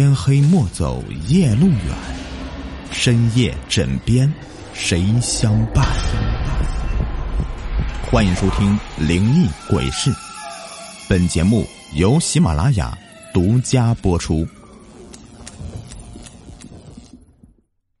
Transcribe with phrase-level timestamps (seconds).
[0.00, 1.94] 天黑莫走夜路远，
[2.90, 4.32] 深夜枕边
[4.72, 5.84] 谁相伴？
[8.10, 8.74] 欢迎收听
[9.06, 10.10] 《灵异鬼事》，
[11.06, 11.66] 本节目
[11.96, 12.96] 由喜马拉雅
[13.34, 14.48] 独家播出。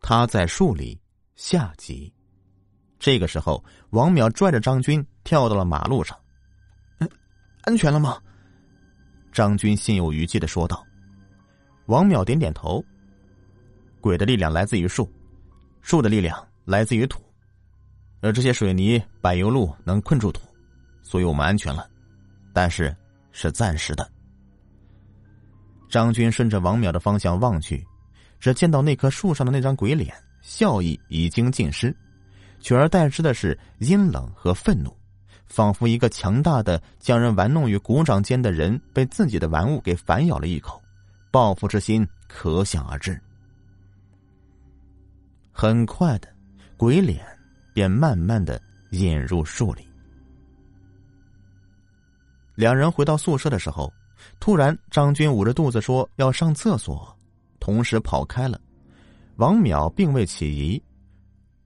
[0.00, 0.96] 他在树里
[1.34, 2.14] 下集。
[3.00, 6.16] 这个时候，王淼拽着张军跳到了马路上。
[7.00, 7.08] 嗯，
[7.62, 8.18] 安全了吗？
[9.32, 10.84] 张军心有余悸的说道。
[11.88, 12.84] 王淼点点头。
[13.98, 15.10] 鬼的力量来自于树，
[15.80, 17.18] 树的力量来自于土，
[18.20, 20.42] 而这些水泥柏油路能困住土，
[21.02, 21.88] 所以我们安全了，
[22.52, 22.94] 但是
[23.32, 24.06] 是暂时的。
[25.88, 27.82] 张军顺着王淼的方向望去，
[28.38, 31.96] 只见到那棵树上的那张鬼脸，笑意已经尽失，
[32.60, 34.94] 取而代之的是阴冷和愤怒，
[35.46, 40.80] 仿佛一个强大的将人玩弄于股掌间的人被自己的玩物给反咬了一口。
[41.30, 43.20] 报复之心可想而知。
[45.52, 46.28] 很快的，
[46.76, 47.26] 鬼脸
[47.72, 49.86] 便慢慢的引入树里。
[52.54, 53.92] 两人回到宿舍的时候，
[54.40, 57.16] 突然张军捂着肚子说要上厕所，
[57.60, 58.60] 同时跑开了。
[59.36, 60.82] 王淼并未起疑，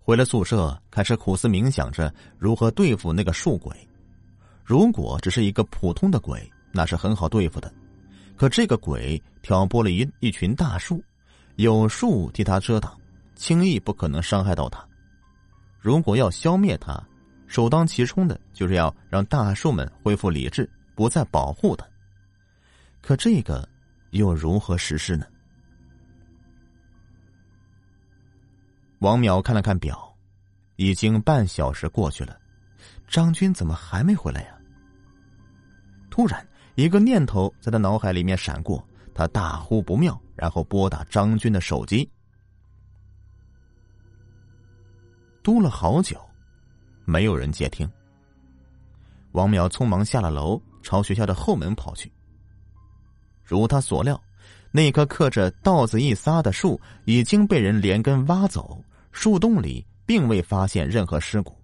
[0.00, 3.76] 回了宿舍，开始苦思冥想着如何对付那个树鬼。
[4.64, 7.72] 如果只是一个普通的鬼，那是很好对付的。
[8.40, 11.04] 可这个鬼挑拨了一一群大树，
[11.56, 12.98] 有树替他遮挡，
[13.34, 14.82] 轻易不可能伤害到他。
[15.78, 16.98] 如果要消灭他，
[17.46, 21.86] 首当其冲的就是要让大树们恢复理智，不再保护他。
[23.02, 23.68] 可这个
[24.12, 25.26] 又如何实施呢？
[29.00, 30.16] 王淼看了看表，
[30.76, 32.40] 已经半小时过去了，
[33.06, 34.58] 张军怎么还没回来呀？
[36.08, 36.42] 突然。
[36.80, 38.82] 一个念头在他脑海里面闪过，
[39.14, 42.10] 他大呼不妙，然后拨打张军的手机。
[45.42, 46.18] 嘟了好久，
[47.04, 47.86] 没有人接听。
[49.32, 52.10] 王淼匆忙下了楼，朝学校的后门跑去。
[53.44, 54.18] 如他所料，
[54.70, 61.54] 那棵刻着“稻子一撒”的树已经被人连根挖走，树洞里并未发现任何尸骨。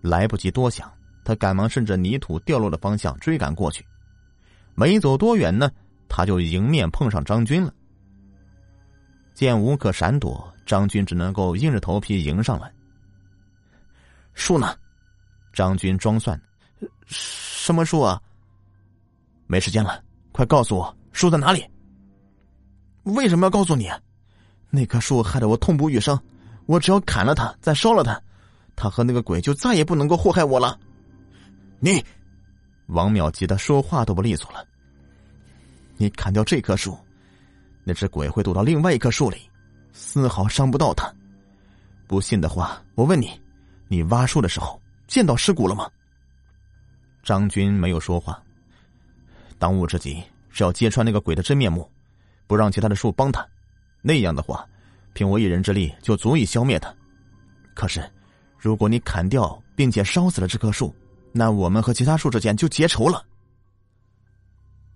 [0.00, 0.88] 来不及多想。
[1.28, 3.84] 他赶忙顺着泥土掉落的方向追赶过去，
[4.74, 5.70] 没走多远呢，
[6.08, 7.70] 他就迎面碰上张军了。
[9.34, 12.72] 见无可闪躲，张军只能够硬着头皮迎上来。
[14.32, 14.74] 树呢？
[15.52, 16.40] 张军装蒜
[17.04, 18.18] ：“什么树啊？
[19.46, 20.02] 没时间了，
[20.32, 21.62] 快告诉我树在哪里。
[23.02, 23.90] 为什么要告诉你？
[24.70, 26.18] 那棵树害得我痛不欲生，
[26.64, 28.18] 我只要砍了它，再烧了它，
[28.74, 30.80] 他和那个鬼就再也不能够祸害我了。
[31.80, 32.04] 你，
[32.86, 34.66] 王淼急得说话都不利索了。
[35.96, 36.98] 你砍掉这棵树，
[37.84, 39.48] 那只鬼会躲到另外一棵树里，
[39.92, 41.12] 丝毫伤不到他。
[42.06, 43.40] 不信的话，我问你，
[43.86, 45.88] 你挖树的时候见到尸骨了吗？
[47.22, 48.42] 张军没有说话。
[49.58, 51.88] 当务之急是要揭穿那个鬼的真面目，
[52.46, 53.46] 不让其他的树帮他。
[54.00, 54.66] 那样的话，
[55.12, 56.92] 凭我一人之力就足以消灭他。
[57.74, 58.02] 可是，
[58.56, 60.94] 如果你砍掉并且烧死了这棵树，
[61.32, 63.24] 那我们和其他树之间就结仇了。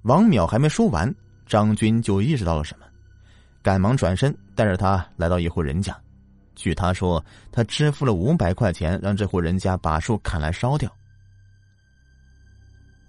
[0.02, 1.14] 王淼还没说完，
[1.46, 2.86] 张军就意识到了什么，
[3.62, 5.96] 赶忙转身带着他来到一户人家。
[6.54, 10.90] 据他说，他支付了五百块钱，让这户人家把树砍来烧掉。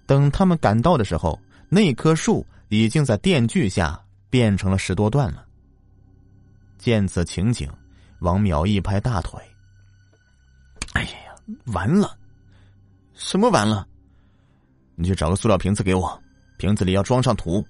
[0.05, 1.39] 等他们赶到的时候，
[1.69, 5.45] 那棵树已经在电锯下变成了十多段了。
[6.77, 7.71] 见此情景，
[8.19, 9.41] 王淼一拍大腿
[10.93, 11.35] ：“哎呀，
[11.67, 12.17] 完了！”
[13.23, 13.87] 什么完了？
[14.95, 16.21] 你去找个塑料瓶子给我，
[16.57, 17.65] 瓶子里要装上土。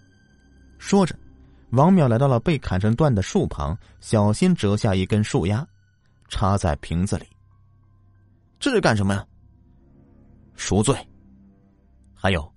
[0.79, 1.15] 说着，
[1.69, 5.65] 王淼来到了被砍成段的树旁，小心折下一根树丫，
[6.27, 7.27] 插在瓶子里。
[8.59, 9.23] 这是干什么呀？
[10.55, 10.97] 赎罪。
[12.15, 12.51] 还有，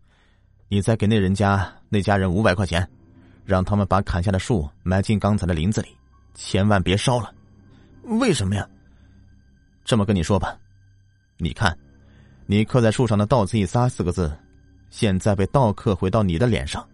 [0.69, 2.89] 你再给那人家那家人五百块钱，
[3.45, 5.95] 让他们把砍下的树埋进刚才的林子里，
[6.35, 7.33] 千万别烧了。
[8.05, 8.67] 为什么呀？
[9.85, 10.59] 这么跟你说吧，
[11.37, 11.79] 你看。
[12.49, 14.33] 你刻在树上的“道字一撒”四个字，
[14.89, 16.89] 现在被倒刻回到你的脸上，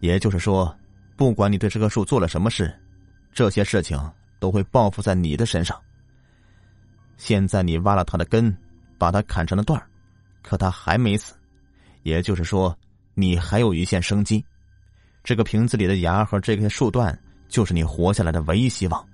[0.00, 0.76] 也就是说，
[1.16, 2.70] 不管你对这棵树做了什么事，
[3.32, 3.98] 这些事情
[4.38, 5.74] 都会报复在你的身上。
[7.16, 8.54] 现在你挖了它的根，
[8.98, 9.88] 把它砍成了段儿，
[10.42, 11.34] 可它还没死，
[12.02, 12.76] 也就是说，
[13.14, 14.44] 你还有一线生机。
[15.24, 17.18] 这个瓶子里的芽和这根树段，
[17.48, 19.08] 就是你活下来的唯一希望。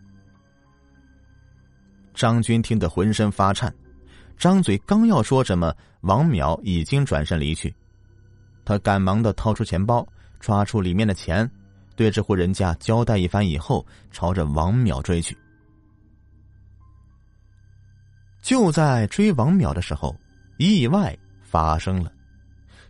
[2.13, 3.73] 张军听得浑身发颤。
[4.37, 7.75] 张嘴刚要说什么，王淼已经转身离去。
[8.65, 10.07] 他赶忙的掏出钱包，
[10.41, 11.49] 抓出里面的钱，
[11.97, 15.37] 对这户人家交代一番以后，朝着王淼追去。
[18.43, 20.15] 就在追王淼的时候，
[20.59, 22.13] 意外发生了。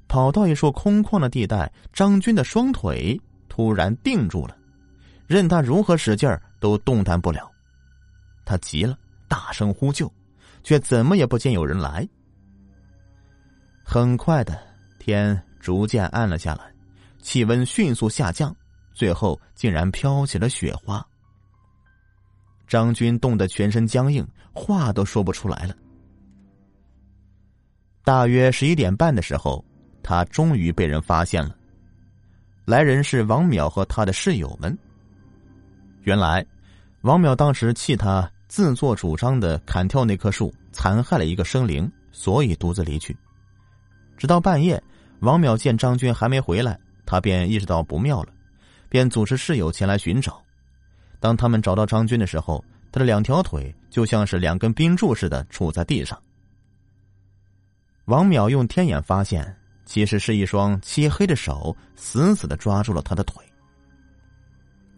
[0.08, 4.56] 跑到一处空旷的地带，张军的双腿突然定住了，
[5.26, 7.50] 任他如何使劲儿都动弹不了。
[8.44, 8.99] 他急了，
[9.29, 10.12] 大声呼救，
[10.64, 12.08] 却怎么也不见有人来。
[13.84, 14.61] 很快的，
[14.99, 16.72] 天逐渐暗了下来，
[17.20, 18.52] 气温迅速下降，
[18.93, 21.06] 最后竟然飘起了雪花。
[22.66, 25.76] 张军冻得全身僵硬，话都说不出来了。
[28.02, 29.64] 大约十一点半的时候。
[30.06, 31.56] 他终于被人发现了。
[32.66, 34.78] 来人是王淼和他的室友们。
[36.02, 36.44] 原来，
[37.00, 43.17] 王淼当时气他自作主张的砍跳那棵树，残害了一个生灵，所以独自离去。
[44.17, 44.81] 直到半夜，
[45.23, 48.29] 王淼见张军还没回来，他便意识到不妙了，
[48.89, 50.41] 便组织室友前来寻找。
[51.19, 56.17] 当他们找到张军的时候，他的两条腿就像是两根冰柱似的杵在地上。
[58.05, 59.53] 王淼用天眼发现。
[59.85, 63.45] 其实是一双漆黑的手，死死的抓住了他的腿。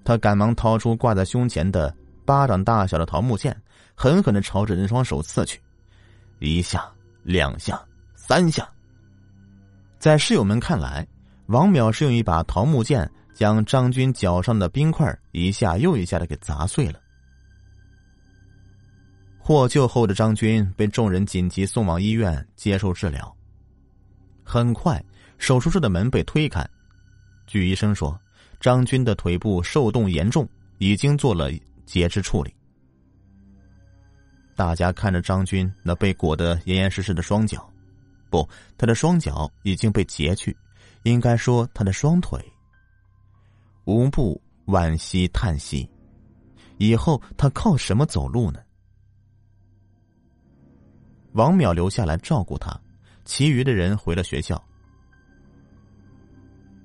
[0.04, 1.92] 他赶忙掏出挂在胸前的
[2.26, 3.56] 巴掌大小的桃木剑，
[3.94, 5.58] 狠狠的朝着那双手刺去，
[6.40, 6.86] 一下、
[7.22, 7.80] 两下、
[8.14, 8.68] 三下。
[9.98, 11.06] 在室友们看来，
[11.46, 17.00] 王淼是用一把桃木剑将张军脚上的冰块一下又一下的给砸碎了。
[19.38, 23.34] 获救后的张军被众人紧急送往医院接受治疗。
[24.42, 25.02] 很快，
[25.38, 26.68] 手术室的门被推开。
[27.46, 28.20] 据医生说，
[28.58, 31.50] 张军的腿部受冻严重，已经做了
[31.86, 32.54] 截肢处理。
[34.54, 37.72] 大家看着张军那被裹得严严实实的双脚，
[38.28, 38.46] 不，
[38.76, 40.54] 他的双脚已经被截去，
[41.04, 42.38] 应该说他的双腿。
[43.84, 45.88] 无不惋惜叹息，
[46.76, 48.60] 以后他靠什么走路呢？
[51.32, 52.78] 王淼留下来照顾他。
[53.26, 54.64] 其余的人回了学校，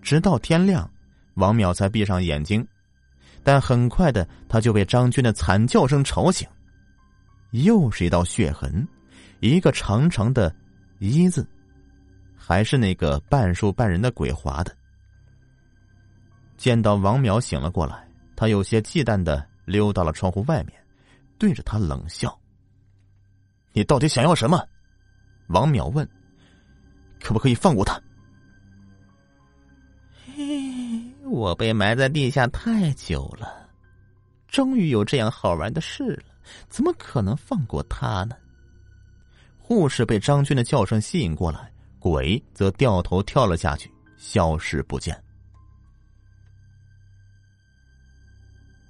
[0.02, 0.92] 直到天亮，
[1.36, 2.68] 王淼才闭上眼睛，
[3.44, 6.48] 但很快的他就被张军的惨叫声吵醒。
[7.52, 8.88] 又是一道血痕，
[9.40, 10.54] 一个长长的
[11.00, 11.46] “一”字，
[12.38, 14.76] 还是那个半树半人的鬼划的。
[16.58, 20.74] 见到王淼醒了过来，他有些忌惮的溜到了窗户外面，
[21.38, 22.40] 对着他冷笑
[23.74, 24.66] ：“你到底想要什么？”
[25.48, 26.08] 王淼问。
[27.20, 28.02] 可不可以放过他？
[31.42, 33.68] 我被埋在地下太久了，
[34.48, 36.26] 终于有这样好玩的事了，
[36.70, 38.36] 怎么可能放过他呢？
[39.58, 45.20] 护士被张军的叫声吸引过来，鬼则掉头跳了下去，消失不见。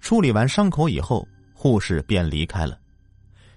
[0.01, 2.77] 处理完伤口以后，护士便离开了。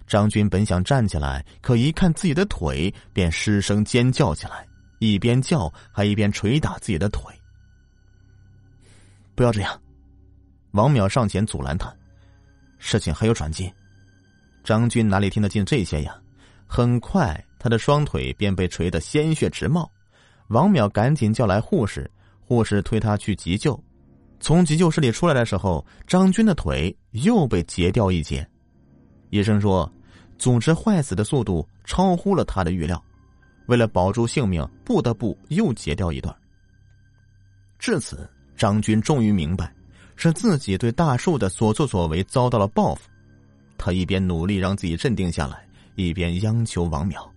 [0.06, 4.64] 张军本想站起来，可一看自己的腿，便失声尖叫起来，
[5.00, 7.24] 一边叫还一边捶打自己的腿。
[9.34, 9.80] 不要这样！
[10.72, 11.94] 王淼上前阻拦他，
[12.78, 13.72] 事情还有转机。
[14.62, 16.16] 张军哪里听得进这些呀？
[16.66, 19.90] 很快，他的双腿便被捶得鲜血直冒。
[20.48, 22.10] 王淼赶紧叫来护士，
[22.40, 23.78] 护士推他去急救。
[24.40, 28.46] 从急救室里出来的时候，张军的腿又被截掉一截。
[29.30, 29.90] 医生说，
[30.38, 33.02] 组织坏死的速度超乎了他的预料，
[33.66, 36.34] 为了保住性命，不得不又截掉一段。
[37.78, 39.72] 至此，张军终于明白，
[40.16, 43.08] 是自己对大树的所作所为遭到了报复。
[43.76, 47.28] 他一边努力让自己镇定下来，一边央求王淼：“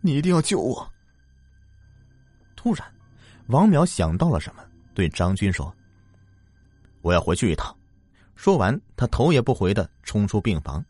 [0.00, 0.90] 你一定要救我。”
[2.56, 2.86] 突然，
[3.48, 4.62] 王淼想到了什么，
[4.94, 5.72] 对张军说
[7.02, 7.74] ：“我要回去一趟。”
[8.34, 10.84] 说完，他头也不回的冲出病房，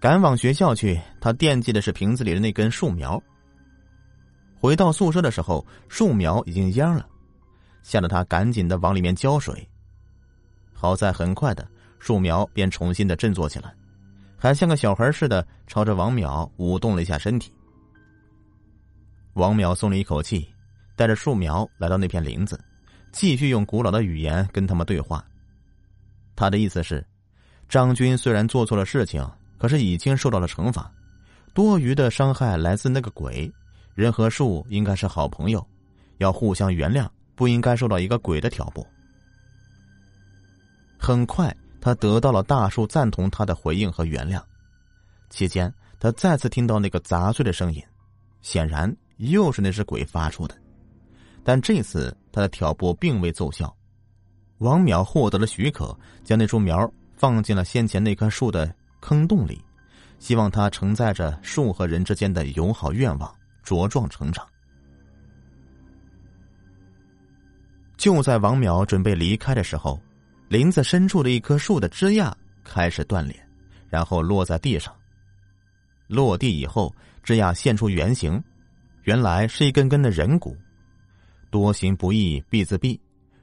[0.00, 1.00] 赶往学校去。
[1.20, 3.22] 他惦记的是瓶子里的那根树苗。
[4.60, 7.08] 回到宿舍的时候，树苗已经蔫了，
[7.82, 9.68] 吓得他赶紧的往里面浇水。
[10.72, 13.72] 好在很快的，树苗便重新的振作起来，
[14.36, 17.52] 还像个小孩似的朝着王淼舞动了一下身体。
[19.34, 20.48] 王淼松了一口气，
[20.96, 22.60] 带着树苗来到那片林子，
[23.12, 25.24] 继续用古老的语言跟他们对话。
[26.34, 27.06] 他的意思是，
[27.68, 29.26] 张军虽然做错了事情，
[29.58, 30.90] 可是已经受到了惩罚。
[31.54, 33.52] 多余的伤害来自那个鬼，
[33.94, 35.64] 人和树应该是好朋友，
[36.18, 38.86] 要互相原谅，不应该受到一个鬼的挑拨。
[40.98, 44.40] 很快，他得到了大树赞同他的回应和原谅。
[45.30, 47.82] 期间，他再次听到那个砸碎的声音，
[48.40, 50.56] 显然又是那只鬼发出的。
[51.42, 53.74] 但这次他的挑拨并未奏效，
[54.58, 59.60] 王淼获得了许可，将那株苗放进了先前那棵树的坑洞里，
[60.20, 63.34] 希望它承载着树和人之间的友好愿望，
[63.64, 64.46] 茁壮成长。
[68.02, 69.96] 就在王淼准备离开的时候，
[70.48, 73.36] 林子深处的一棵树的枝桠开始断裂，
[73.88, 74.92] 然后落在地上。
[76.08, 76.92] 落地以后，
[77.22, 78.42] 枝桠现出原形，
[79.04, 80.56] 原来是一根根的人骨。
[81.48, 82.98] 多行不义必自毙。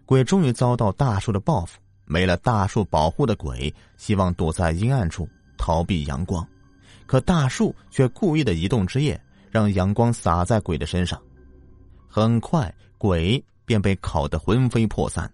[0.06, 5.26] 鬼终于遭到大树的报复，没了大树保护的鬼，希望躲在阴暗处
[5.58, 6.46] 逃避阳光，
[7.06, 9.18] 可大树却故意的移动枝叶，
[9.50, 11.18] 让阳光洒在鬼的身上。
[12.10, 15.32] 很快，鬼便被烤得魂飞魄散，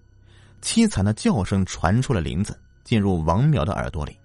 [0.62, 4.20] 凄惨的叫声传出了林子，进入王淼的耳朵里。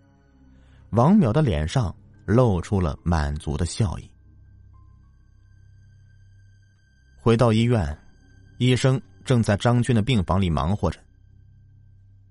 [0.91, 1.95] 王淼的脸上
[2.27, 4.11] 露出了满足的笑意。
[7.21, 7.97] 回到医院，
[8.59, 9.01] 医生。
[9.23, 10.99] 正在张军的病房里忙活着。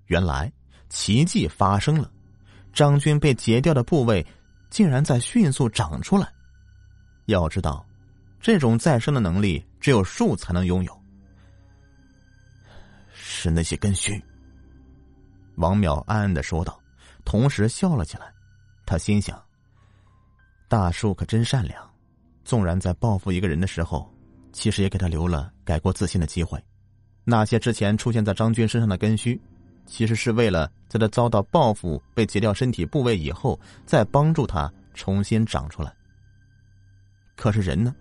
[0.06, 0.52] 原来
[0.90, 2.10] 奇迹发生了，
[2.74, 4.26] 张军被截掉的部位
[4.68, 6.30] 竟然在迅速长出来。
[7.26, 7.86] 要知道，
[8.38, 10.99] 这种再生的能力只有树才能拥有。
[13.40, 14.22] 是那些根须。
[15.56, 16.78] 王淼暗暗的说道，
[17.24, 18.32] 同时笑了起来。
[18.84, 19.40] 他心想：
[20.68, 21.90] 大树可真善良，
[22.44, 24.12] 纵然在报复一个人的时候，
[24.52, 26.62] 其实也给他留了改过自新的机会。
[27.24, 29.40] 那些之前出现在张军身上的根须，
[29.86, 35.92] 其实是为了在他遭到报复、被截掉身体部位以后，再帮助他重新长出来。
[37.36, 37.94] 可是人呢，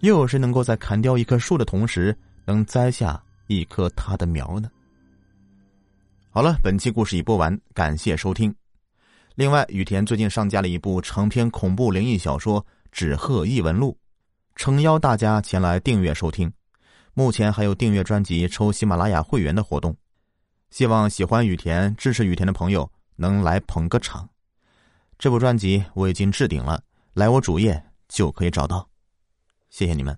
[0.00, 4.70] 又有谁能够在砍掉一棵树的同时，能栽下一棵他的苗呢？
[6.30, 8.54] 好了，本期故事已播完，感谢收听。
[9.34, 12.60] 另外，雨田最近上架了一部长篇恐怖灵异小说
[12.92, 13.92] 《纸鹤异闻录》，
[14.54, 16.52] 诚邀大家前来订阅收听。
[17.14, 19.96] 目前还有订阅专辑抽喜马拉雅会员的活动，
[20.70, 24.28] 希望喜欢雨田、支持雨田的朋友能来捧个场。
[25.18, 26.80] 这部专辑我已经置顶了，
[27.14, 28.86] 来我主页就可以找到。
[29.70, 30.16] 谢谢你们。